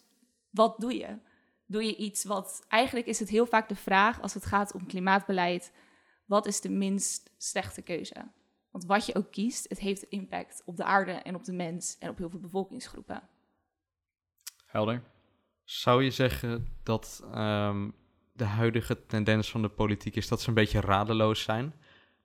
[0.51, 1.19] wat doe je?
[1.67, 2.65] Doe je iets wat...
[2.69, 5.73] Eigenlijk is het heel vaak de vraag als het gaat om klimaatbeleid...
[6.25, 8.31] wat is de minst slechte keuze?
[8.71, 11.97] Want wat je ook kiest, het heeft impact op de aarde en op de mens...
[11.99, 13.23] en op heel veel bevolkingsgroepen.
[14.67, 15.03] Helder.
[15.65, 17.91] Zou je zeggen dat ehm,
[18.33, 21.75] de huidige tendens van de politiek is dat ze een beetje radeloos zijn?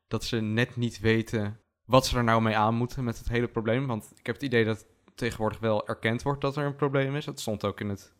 [0.07, 3.47] Dat ze net niet weten wat ze er nou mee aan moeten met het hele
[3.47, 3.87] probleem?
[3.87, 7.25] Want ik heb het idee dat tegenwoordig wel erkend wordt dat er een probleem is.
[7.25, 8.13] Dat stond ook in het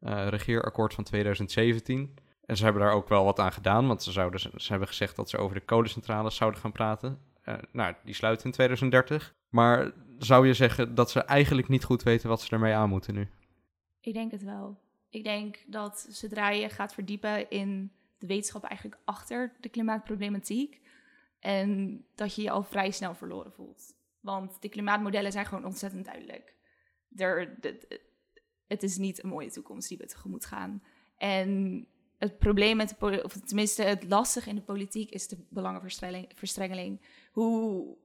[0.00, 2.14] eh, regeerakkoord van 2017.
[2.44, 5.16] En ze hebben daar ook wel wat aan gedaan, want ze, zouden, ze hebben gezegd
[5.16, 7.18] dat ze over de kolencentrales zouden gaan praten.
[7.42, 9.34] Eh, nou, die sluiten in 2030.
[9.48, 13.14] Maar zou je zeggen dat ze eigenlijk niet goed weten wat ze ermee aan moeten
[13.14, 13.28] nu?
[14.00, 14.78] Ik denk het wel.
[15.08, 20.80] Ik denk dat zodra je gaat verdiepen in de wetenschap eigenlijk achter de klimaatproblematiek,
[21.40, 23.94] en dat je je al vrij snel verloren voelt.
[24.20, 26.54] Want de klimaatmodellen zijn gewoon ontzettend duidelijk.
[27.16, 27.56] Er,
[28.70, 30.82] het is niet een mooie toekomst die we tegemoet gaan.
[31.16, 31.86] En
[32.18, 37.00] het probleem met de of tenminste het lastige in de politiek is de belangenverstrengeling.
[37.32, 37.96] Hoe,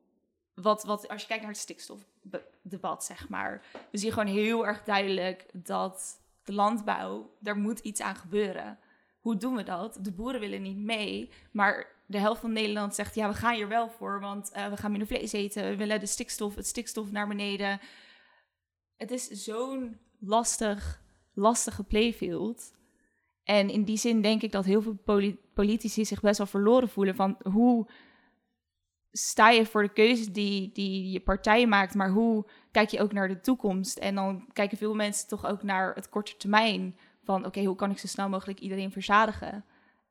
[0.53, 4.83] wat, wat, als je kijkt naar het stikstofdebat, zeg maar, we zien gewoon heel erg
[4.83, 8.79] duidelijk dat de landbouw, daar moet iets aan gebeuren.
[9.19, 9.97] Hoe doen we dat?
[10.01, 13.67] De boeren willen niet mee, maar de helft van Nederland zegt, ja, we gaan hier
[13.67, 17.11] wel voor, want eh, we gaan minder vlees eten, we willen de stikstof, het stikstof
[17.11, 17.79] naar beneden.
[18.97, 21.01] Het is zo'n lastig,
[21.33, 22.73] lastige playfield.
[23.43, 26.89] En in die zin denk ik dat heel veel poli- politici zich best wel verloren
[26.89, 27.89] voelen van hoe
[29.11, 33.13] sta je voor de keuze die, die je partij maakt, maar hoe kijk je ook
[33.13, 33.97] naar de toekomst?
[33.97, 37.91] En dan kijken veel mensen toch ook naar het korte termijn van oké, hoe kan
[37.91, 39.65] ik zo snel mogelijk iedereen verzadigen?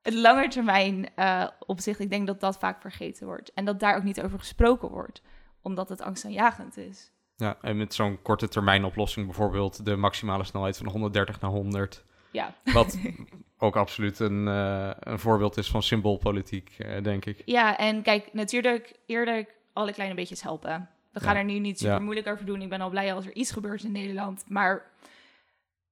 [0.05, 3.53] het langetermijn uh, opzicht, ik denk dat dat vaak vergeten wordt.
[3.53, 5.22] En dat daar ook niet over gesproken wordt,
[5.62, 7.12] omdat het angstaanjagend is.
[7.37, 12.05] Ja, en met zo'n korte termijn oplossing, bijvoorbeeld de maximale snelheid van 130 naar 100.
[12.33, 12.55] Ja.
[12.73, 12.99] Wat
[13.59, 17.42] ook absoluut een, uh, een voorbeeld is van symboolpolitiek, uh, denk ik.
[17.44, 20.88] Ja, en kijk, natuurlijk eerlijk alle kleine beetjes helpen.
[21.12, 21.38] We gaan Ja.
[21.40, 22.01] er nu niet super Ja.
[22.01, 22.62] moeilijk over doen.
[22.62, 24.44] Ik ben al blij als er iets gebeurt in Nederland.
[24.49, 24.90] Maar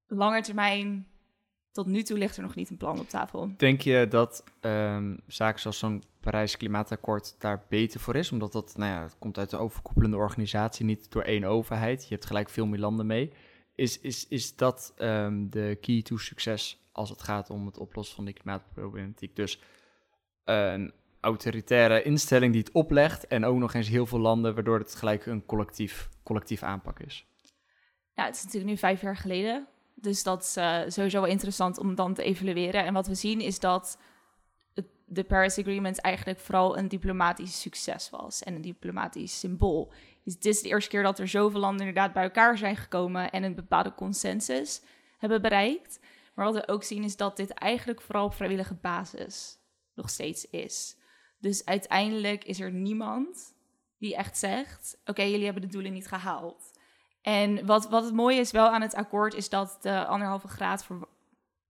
[0.06, 1.06] langer termijn,
[1.72, 3.50] tot nu toe ligt er nog niet een plan op tafel.
[3.56, 8.32] Denk je dat ehm, zaken zoals zo'n Parijs Klimaatakkoord daar beter voor is?
[8.32, 12.02] Omdat dat, nou ja, het komt uit een overkoepelende organisatie, niet door één overheid.
[12.02, 13.32] Je hebt gelijk veel meer landen mee.
[13.74, 18.16] Is, is, is dat ehm, de key to succes als het gaat om het oplossen
[18.16, 19.36] van die klimaatproblematiek?
[19.36, 19.60] Dus
[20.44, 24.94] een autoritaire instelling die het oplegt en ook nog eens heel veel landen, waardoor het
[24.94, 27.26] gelijk een collectief, collectief aanpak is.
[28.14, 29.66] Nou, het is natuurlijk nu vijf jaar geleden.
[29.94, 32.84] Dus dat is eh, sowieso wel interessant om dan te evalueren.
[32.84, 33.98] En wat we zien is dat
[35.12, 38.42] de Paris Agreement eigenlijk vooral een diplomatisch succes was.
[38.42, 39.92] En een diplomatisch symbool.
[40.24, 43.30] Dus dit is de eerste keer dat er zoveel landen inderdaad bij elkaar zijn gekomen
[43.30, 44.82] en een bepaalde consensus
[45.18, 46.00] hebben bereikt.
[46.34, 49.58] Maar wat we ook zien is dat dit eigenlijk vooral op vrijwillige basis
[49.94, 50.96] nog steeds is.
[51.38, 53.54] Dus uiteindelijk is er niemand
[53.98, 56.71] die echt zegt: Oké, jullie hebben de doelen niet gehaald.
[57.22, 60.84] En wat, wat het mooie is wel aan het akkoord, is dat de anderhalve graad
[60.84, 61.08] ver-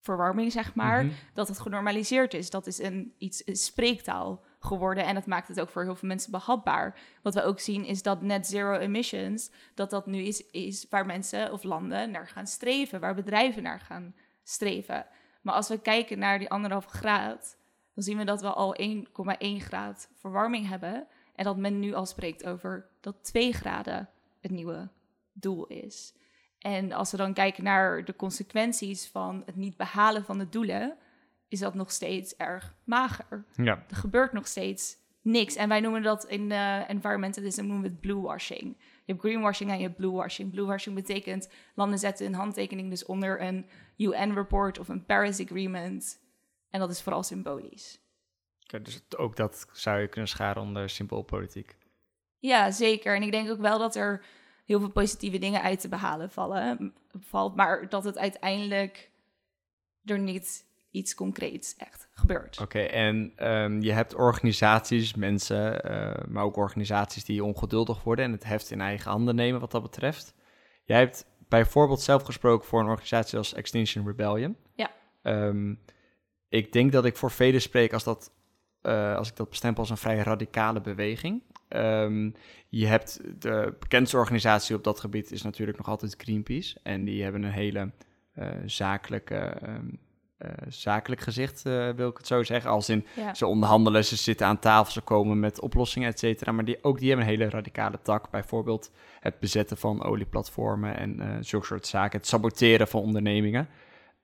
[0.00, 1.14] verwarming, zeg maar, Mhm.
[1.34, 2.50] dat het genormaliseerd is.
[2.50, 6.08] Dat is een, iets een spreektaal geworden en dat maakt het ook voor heel veel
[6.08, 6.98] mensen behapbaar.
[7.22, 11.06] Wat we ook zien is dat net zero emissions, dat dat nu is, is waar
[11.06, 15.06] mensen of landen naar gaan streven, waar bedrijven naar gaan streven.
[15.42, 17.56] Maar als we kijken naar die anderhalve graad,
[17.94, 21.06] dan zien we dat we al 1,1 graad verwarming hebben.
[21.34, 24.08] En dat men nu al spreekt over dat 2 graden
[24.40, 24.88] het nieuwe
[25.32, 26.14] doel is.
[26.58, 30.96] En als we dan kijken naar de consequenties van het niet behalen van de doelen,
[31.48, 33.44] is dat nog steeds erg mager.
[33.56, 33.84] Ja.
[33.88, 35.56] Er gebeurt nog steeds niks.
[35.56, 38.76] En wij noemen dat in uh, environmentalism noemen we het bluewashing.
[38.78, 40.50] Je hebt greenwashing en je hebt bluewashing.
[40.50, 43.66] Bluewashing betekent landen zetten hun handtekening dus onder een
[43.96, 46.20] UN-rapport of een Paris Agreement.
[46.70, 48.00] En dat is vooral symbolisch.
[48.62, 51.76] Oké, dus ook dat zou je kunnen scharen onder symboolpolitiek.
[52.38, 53.16] Ja, zeker.
[53.16, 54.24] En ik denk ook wel dat er
[54.64, 59.10] heel veel positieve dingen uit te behalen vallen, valt, maar dat het uiteindelijk
[60.04, 62.60] er niet iets concreets echt gebeurt.
[62.60, 68.32] Oké, en ehm, je hebt organisaties, mensen, eh, maar ook organisaties die ongeduldig worden en
[68.32, 70.34] het heft in eigen handen nemen wat dat betreft.
[70.84, 74.56] Jij hebt bijvoorbeeld zelf gesproken voor een organisatie als Extinction Rebellion.
[74.74, 74.90] Ja.
[75.22, 75.74] Ehm,
[76.48, 78.32] ik denk dat ik voor velen spreek als, dat,
[78.82, 81.42] eh, als ik dat bestempel als een vrij radicale beweging.
[81.68, 82.30] Ehm,
[82.68, 86.76] je hebt de bekendste organisatie op dat gebied is natuurlijk nog altijd Greenpeace.
[86.82, 87.90] En die hebben een hele
[88.32, 89.86] eh, zakelijke, ehm,
[90.38, 91.62] eh, zakelijk gezicht,
[91.96, 92.70] wil ik het zo zeggen.
[92.70, 93.34] Als in Ja.
[93.34, 96.52] ze onderhandelen, ze zitten aan tafel, ze komen met oplossingen, et cetera.
[96.52, 98.30] Maar die, ook die hebben een hele radicale tak.
[98.30, 98.90] Bijvoorbeeld
[99.20, 102.18] het bezetten van olieplatformen en zulke soort zaken.
[102.18, 103.68] Het saboteren van ondernemingen.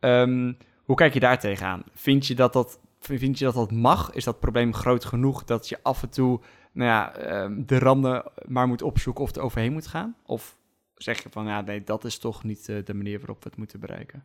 [0.00, 0.52] Ehm,
[0.84, 1.82] hoe kijk je daar tegenaan?
[1.92, 4.12] Vind je dat dat, vind je dat dat mag?
[4.12, 6.40] Is dat probleem groot genoeg dat je af en toe
[6.72, 10.16] nou ja, ehm, de randen maar moet opzoeken of er overheen moet gaan?
[10.26, 10.56] Of
[10.94, 13.58] zeg je van, ja, nee, dat is toch niet eh, de manier waarop we het
[13.58, 14.24] moeten bereiken?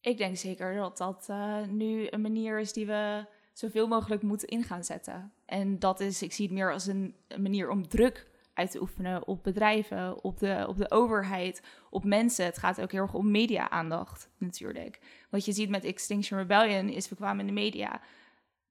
[0.00, 4.48] Ik denk zeker dat dat eh, nu een manier is die we zoveel mogelijk moeten
[4.48, 5.32] in gaan zetten.
[5.46, 8.80] En dat is, ik zie het meer als een, een manier om druk uit te
[8.80, 12.44] oefenen op bedrijven, op de, op de overheid, op mensen.
[12.44, 15.00] Het gaat ook heel erg om media-aandacht natuurlijk.
[15.30, 18.00] Wat je ziet met Extinction Rebellion is, we kwamen in de media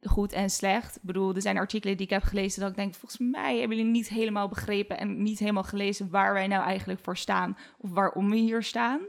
[0.02, 0.96] goed en slecht.
[0.96, 3.78] Ik bedoel, er zijn artikelen die ik heb gelezen dat ik denk, volgens mij hebben
[3.78, 7.90] jullie niet helemaal begrepen en niet helemaal gelezen waar wij nou eigenlijk voor staan of
[7.92, 9.02] waarom we hier staan.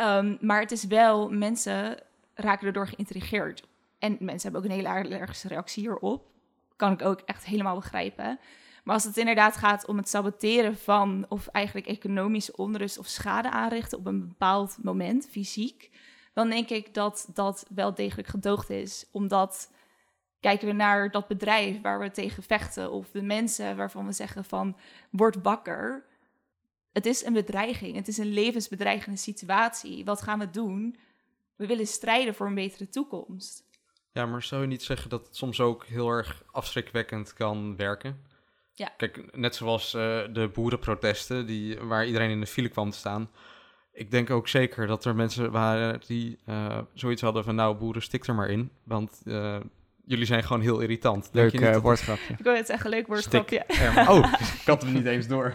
[0.00, 1.98] Um, maar het is wel, mensen
[2.34, 3.68] raken erdoor geïntrigeerd.
[3.98, 6.30] En mensen hebben ook een hele allergische reactie hierop.
[6.76, 8.38] Kan ik ook echt helemaal begrijpen.
[8.82, 13.50] Maar als het inderdaad gaat om het saboteren van, of eigenlijk economische onrust of schade
[13.50, 15.90] aanrichten op een bepaald moment, fysiek,
[16.34, 19.06] dan denk ik dat dat wel degelijk gedoogd is.
[19.10, 19.70] Omdat
[20.40, 24.44] kijken we naar dat bedrijf waar we tegen vechten, of de mensen waarvan we zeggen
[24.44, 24.76] van,
[25.10, 26.10] word wakker
[26.92, 27.96] het is een bedreiging.
[27.96, 30.04] Het is een levensbedreigende situatie.
[30.04, 30.96] Wat gaan we doen?
[31.56, 33.64] We willen strijden voor een betere toekomst.
[34.12, 38.24] Ja, maar zou je niet zeggen dat het soms ook heel erg afschrikwekkend kan werken?
[38.74, 38.92] Ja.
[38.96, 43.30] Kijk, net zoals eh, de boerenprotesten, die, waar iedereen in de file kwam te staan.
[43.92, 48.02] Ik denk ook zeker dat er mensen waren die eh, zoiets hadden van, nou, boeren,
[48.02, 48.70] stik er maar in.
[48.84, 49.56] Want eh,
[50.04, 51.32] jullie zijn gewoon heel irritant.
[51.32, 52.34] Denk Leuk je niet woordgrapje.
[52.38, 53.64] Ik wil het zeggen, leuk woordgrapje.
[54.08, 55.54] Oh, ik had hem niet eens door.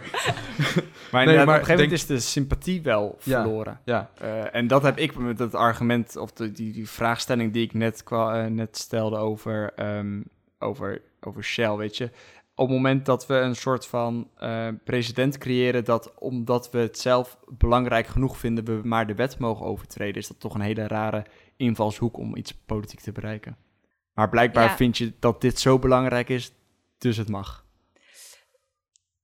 [1.10, 3.80] Maar, Nee, inderdaad, maar op een gegeven moment is de sympathie wel verloren.
[3.84, 7.64] Ja, Eh, en dat heb ik met het argument, of de, die, die vraagstelling die
[7.64, 8.04] ik net,
[8.48, 10.20] net stelde over, ehm,
[10.58, 12.10] over, over Shell, weet je.
[12.58, 16.98] Op het moment dat we een soort van eh, president creëren dat omdat we het
[16.98, 20.86] zelf belangrijk genoeg vinden, we maar de wet mogen overtreden, is dat toch een hele
[20.86, 21.24] rare
[21.56, 23.56] invalshoek om iets politiek te bereiken.
[24.14, 24.76] Maar blijkbaar Ja.
[24.76, 26.52] vind je dat dit zo belangrijk is,
[26.98, 27.64] dus het mag.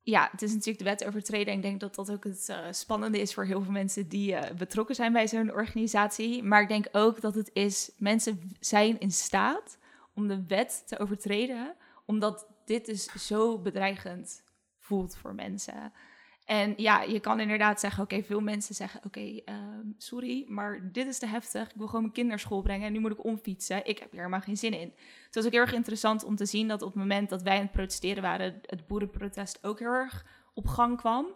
[0.02, 1.46] Ja, het is natuurlijk de wet overtreden.
[1.46, 4.34] En ik denk dat dat ook het eh, spannende is voor heel veel mensen die
[4.34, 6.42] eh, betrokken zijn bij zo'n organisatie.
[6.42, 9.78] Maar ik denk ook dat het is, mensen zijn in staat
[10.14, 14.42] om de wet te overtreden, omdat dit dus zo bedreigend
[14.78, 15.92] voelt voor mensen.
[16.44, 21.06] En ja, je kan inderdaad zeggen, oké, veel mensen zeggen, oké, ehm, sorry, maar dit
[21.06, 21.68] is te heftig.
[21.68, 23.86] Ik wil gewoon mijn kind naar school brengen en nu moet ik omfietsen.
[23.86, 24.92] Ik heb hier helemaal geen zin in.
[25.26, 27.56] Het was ook heel erg interessant om te zien dat op het moment dat wij
[27.56, 31.26] aan het protesteren waren, het boerenprotest ook heel erg op gang kwam.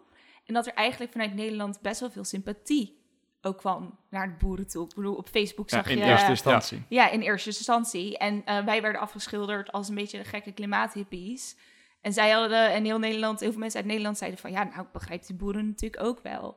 [0.46, 2.97] En dat er eigenlijk vanuit Nederland best wel veel sympathie
[3.42, 4.84] ook kwam naar de boeren toe.
[4.88, 6.04] Ik bedoel, op Facebook zag in je...
[6.04, 6.82] eerste instantie.
[6.88, 8.18] Ja, in eerste instantie.
[8.18, 11.56] En eh, wij werden afgeschilderd als een beetje de gekke klimaathippies.
[12.00, 14.50] En zij hadden, en heel Nederland, heel veel mensen uit Nederland zeiden van...
[14.50, 16.56] ja, nou, ik begrijp die boeren natuurlijk ook wel.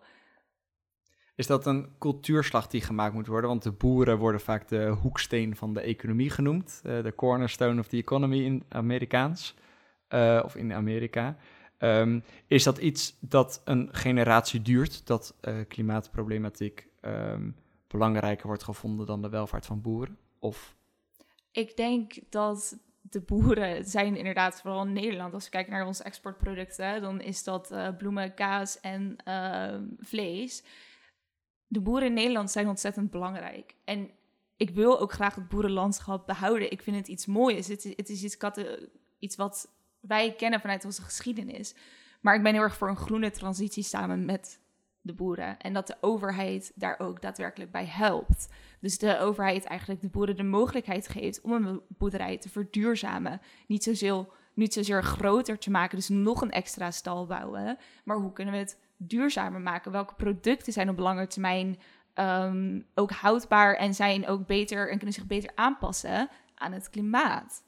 [1.36, 3.50] Is dat een cultuurslag die gemaakt moet worden?
[3.50, 6.82] Want de boeren worden vaak de hoeksteen van de economie genoemd.
[6.84, 9.56] eh, De cornerstone of the economy in Amerikaans.
[10.08, 11.38] eh, of in Amerika.
[11.82, 15.08] Ehm, is dat iets dat een generatie duurt?
[15.08, 17.52] Dat eh, klimaatproblematiek ehm,
[17.88, 20.17] belangrijker wordt gevonden dan de welvaart van boeren?
[20.39, 20.76] Of
[21.52, 26.04] Ik denk dat de boeren zijn inderdaad, vooral in Nederland, als we kijken naar onze
[26.04, 30.63] exportproducten, dan is dat eh, bloemen, kaas en ehm, vlees.
[31.67, 33.76] De boeren in Nederland zijn ontzettend belangrijk.
[33.84, 34.10] En
[34.56, 36.72] ik wil ook graag het boerenlandschap behouden.
[36.72, 37.67] Ik vind het iets moois.
[37.67, 38.89] Het is, het is iets, kate-
[39.20, 41.76] iets wat wij kennen vanuit onze geschiedenis.
[42.22, 44.60] Maar ik ben heel erg voor een groene transitie samen met
[45.02, 45.60] de boeren.
[45.60, 48.48] En dat de overheid daar ook daadwerkelijk bij helpt.
[48.80, 53.42] Dus de overheid eigenlijk de boeren de mogelijkheid geeft om een boerderij te verduurzamen.
[53.68, 57.78] Niet zozeer, niet zozeer groter te maken, dus nog een extra stal bouwen.
[58.04, 59.92] Maar hoe kunnen we het duurzamer maken?
[59.92, 61.80] Welke producten zijn op lange termijn
[62.14, 67.64] ehm, ook houdbaar en zijn ook beter en kunnen zich beter aanpassen aan het klimaat?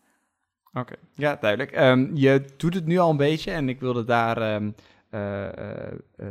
[0.73, 1.71] Oké, ja, duidelijk.
[1.71, 4.71] Ehm, je doet het nu al een beetje en ik wilde daar ehm,
[5.09, 6.27] eh,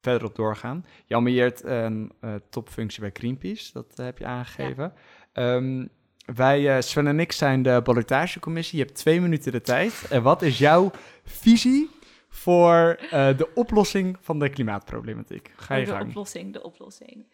[0.00, 0.86] verder op doorgaan.
[1.06, 4.92] Je ambieert een eh, topfunctie bij Greenpeace, dat heb je aangegeven.
[5.32, 5.86] Ehm,
[6.34, 8.78] wij, Sven en ik, zijn de ballotagecommissie.
[8.78, 10.06] Je hebt twee minuten de tijd.
[10.10, 10.90] En wat is jouw
[11.24, 11.90] visie
[12.28, 15.52] voor de oplossing van de klimaatproblematiek?
[15.56, 16.08] Ga je de gang.
[16.08, 17.26] oplossing, de oplossing.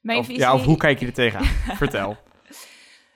[0.00, 1.46] Mijn Of, visie, ja, of hoe kijk je er tegenaan?
[1.82, 2.16] Vertel.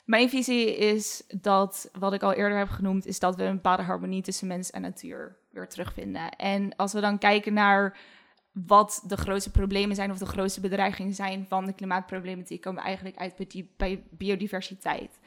[0.04, 3.82] Mijn visie is dat, wat ik al eerder heb genoemd, is dat we een bepaalde
[3.82, 6.30] harmonie tussen mens en natuur weer terugvinden.
[6.30, 7.98] En als we dan kijken naar
[8.52, 13.16] wat de grootste problemen zijn of de grootste bedreigingen zijn van de klimaatproblematiek, komen eigenlijk
[13.16, 15.18] uit bij, bij biodiversiteit.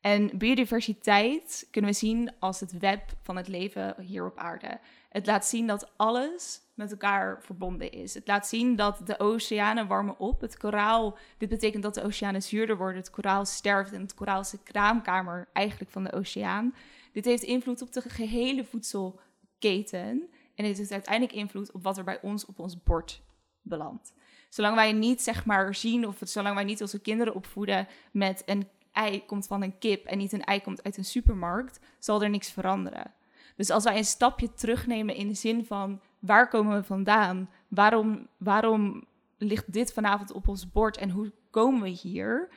[0.00, 4.78] En biodiversiteit kunnen we zien als het web van het leven hier op aarde.
[5.08, 8.14] Het laat zien dat alles met elkaar verbonden is.
[8.14, 10.40] Het laat zien dat de oceanen warmen op.
[10.40, 12.96] Het koraal, dit betekent dat de oceanen zuurder worden.
[12.96, 16.74] Het koraal sterft en het koraal is de kraamkamer eigenlijk van de oceaan.
[17.12, 20.28] Dit heeft invloed op de gehele voedselketen.
[20.54, 23.22] En dit heeft uiteindelijk invloed op wat er bij ons op ons bord
[23.62, 24.12] belandt.
[24.48, 28.42] Zolang wij niet zeg maar zien of het, zolang wij niet onze kinderen opvoeden met
[28.46, 32.22] een ei komt van een kip en niet een ei komt uit een supermarkt, zal
[32.22, 33.12] er niks veranderen.
[33.56, 37.50] Dus als wij een stapje terugnemen in de zin van waar komen we vandaan?
[37.68, 39.04] Waarom, waarom
[39.38, 42.48] ligt dit vanavond op ons bord en hoe komen we hier?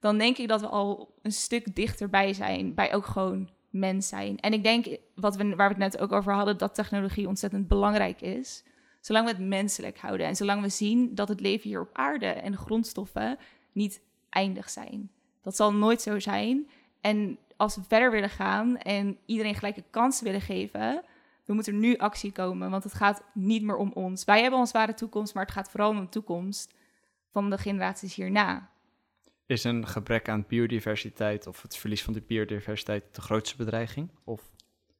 [0.00, 4.38] Dan denk ik dat we al een stuk dichterbij zijn bij ook gewoon mens zijn.
[4.38, 7.68] En ik denk, wat we, waar we het net ook over hadden, dat technologie ontzettend
[7.68, 8.64] belangrijk is.
[9.00, 12.26] Zolang we het menselijk houden en zolang we zien dat het leven hier op aarde
[12.26, 13.38] en de grondstoffen
[13.72, 15.10] niet eindig zijn.
[15.42, 16.68] Dat zal nooit zo zijn.
[17.00, 21.02] En als we verder willen gaan en iedereen gelijke kansen willen geven,
[21.44, 22.70] dan moet er nu actie komen.
[22.70, 24.24] Want het gaat niet meer om ons.
[24.24, 26.74] Wij hebben ons ware toekomst, maar het gaat vooral om de toekomst
[27.32, 28.70] van de generaties hierna.
[29.46, 34.10] Is een gebrek aan biodiversiteit of het verlies van de biodiversiteit de grootste bedreiging?
[34.24, 34.40] Of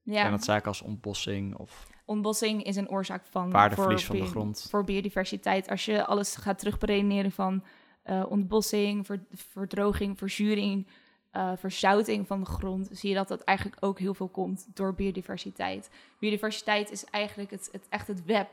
[0.05, 4.25] zijn Ja, dat zaken als ontbossing of ontbossing is een oorzaak van waardeverlies voor van
[4.25, 4.67] de grond?
[4.71, 5.69] voor biodiversiteit.
[5.69, 7.65] Als je alles gaat terugberedeneren van
[8.09, 10.87] eh, ontbossing, ver- verdroging, verzuring,
[11.31, 14.95] eh, verzouting van de grond, zie je dat dat eigenlijk ook heel veel komt door
[14.95, 15.91] biodiversiteit.
[16.19, 18.49] Biodiversiteit is eigenlijk het, het, echt het web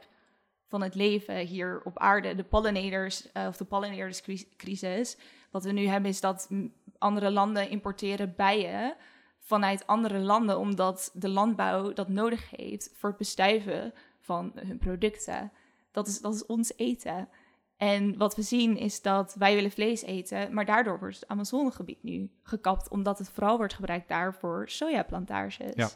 [0.68, 2.36] van het leven hier op aarde.
[2.36, 5.18] De pollinators, eh, of de pollinatorscrisis,
[5.52, 6.50] wat we nu hebben is dat
[6.98, 8.96] andere landen importeren bijen
[9.40, 15.52] vanuit andere landen, omdat de landbouw dat nodig heeft voor het bestuiven van hun producten.
[15.92, 17.30] Dat is, dat is ons eten.
[17.78, 22.04] En wat we zien is dat wij willen vlees eten, maar daardoor wordt het Amazonegebied
[22.04, 25.74] nu gekapt, omdat het vooral wordt gebruikt daar voor sojaplantages.
[25.76, 25.90] Ja.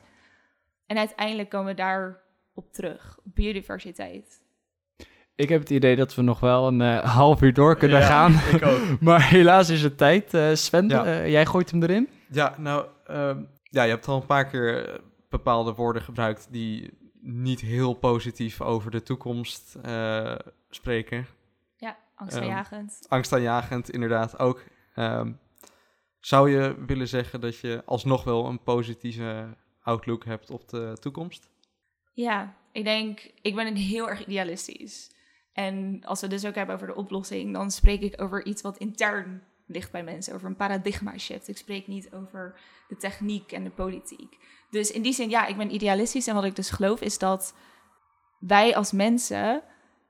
[0.85, 2.21] En uiteindelijk komen we daar
[2.53, 4.41] op terug, biodiversiteit.
[5.35, 8.05] Ik heb het idee dat we nog wel een eh, half uur door kunnen Ja,
[8.05, 8.31] gaan.
[8.55, 8.99] ik ook.
[9.01, 10.33] maar helaas is het tijd.
[10.33, 11.05] Eh, Sven, Ja.
[11.05, 12.09] eh, jij gooit hem erin?
[12.31, 17.59] Ja, nou, ehm, ja, je hebt al een paar keer bepaalde woorden gebruikt die niet
[17.59, 20.35] heel positief over de toekomst eh,
[20.69, 21.25] spreken.
[22.19, 23.05] Ja, angstaanjagend.
[23.07, 24.63] Angstaanjagend, inderdaad ook.
[24.95, 25.31] Ehm,
[26.19, 31.49] zou je willen zeggen dat je alsnog wel een positieve outlook hebt op de toekomst?
[32.13, 35.11] Ja, ik denk, ik ben een heel erg idealistisch.
[35.53, 38.61] En als we het dus ook hebben over de oplossing, dan spreek ik over iets
[38.61, 41.47] wat intern ligt bij mensen, over een paradigma shift.
[41.47, 44.37] Ik spreek niet over de techniek en de politiek.
[44.69, 46.27] Dus in die zin, ja, ik ben idealistisch.
[46.27, 47.55] En wat ik dus geloof is dat
[48.39, 49.63] wij als mensen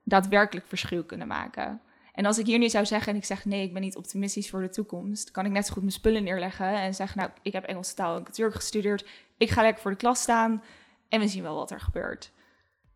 [0.03, 1.81] daadwerkelijk verschil kunnen maken.
[2.19, 4.49] En als ik hier nu zou zeggen en ik zeg nee, ik ben niet optimistisch
[4.49, 7.53] voor de toekomst, kan ik net zo goed mijn spullen neerleggen en zeggen, nou, ik
[7.53, 10.63] heb Engelse taal en cultuur gestudeerd, ik ga lekker voor de klas staan
[11.09, 12.31] en we zien wel wat er gebeurt.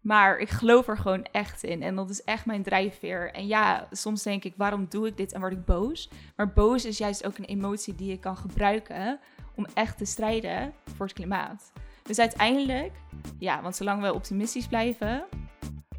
[0.02, 1.84] Maar ik geloof er gewoon echt in.
[1.84, 3.32] En dat is echt mijn drijfveer.
[3.32, 6.10] En ja, soms denk ik, waarom doe ik dit en word ik boos?
[6.36, 9.20] Maar boos is juist ook een emotie die je kan gebruiken
[9.56, 11.72] om echt te strijden voor het klimaat.
[12.04, 12.92] Dus uiteindelijk,
[13.40, 15.26] ja, want zolang we optimistisch blijven,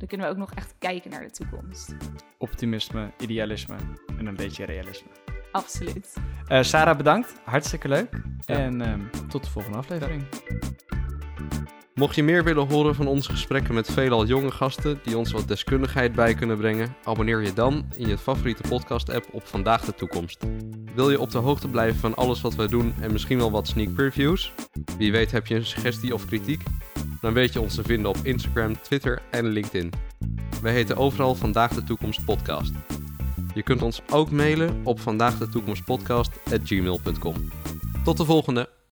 [0.04, 1.94] dan kunnen we ook nog echt kijken naar de toekomst.
[2.38, 3.76] Optimisme, idealisme
[4.18, 5.08] en een beetje realisme.
[5.52, 6.14] Absoluut.
[6.46, 7.34] Eh, Sarah, bedankt.
[7.44, 8.20] Hartstikke leuk.
[8.46, 8.58] Ja.
[8.58, 10.24] En ehm, tot de volgende aflevering.
[11.94, 15.48] Mocht je meer willen horen van onze gesprekken met veelal jonge gasten die ons wat
[15.48, 20.44] deskundigheid bij kunnen brengen, abonneer je dan in je favoriete podcast-app op Vandaag de Toekomst.
[20.94, 23.66] Wil je op de hoogte blijven van alles wat wij doen en misschien wel wat
[23.66, 24.52] sneak previews?
[24.98, 26.62] Wie weet heb je een suggestie of kritiek?
[27.24, 29.92] Dan weet je ons te vinden op Instagram, Twitter en LinkedIn.
[30.62, 32.72] Wij heten overal Vandaag de Toekomst Podcast.
[33.54, 37.34] Je kunt ons ook mailen op vandaagdetoekomstpodcast@gmail.com.
[38.04, 38.74] Tot de volgende!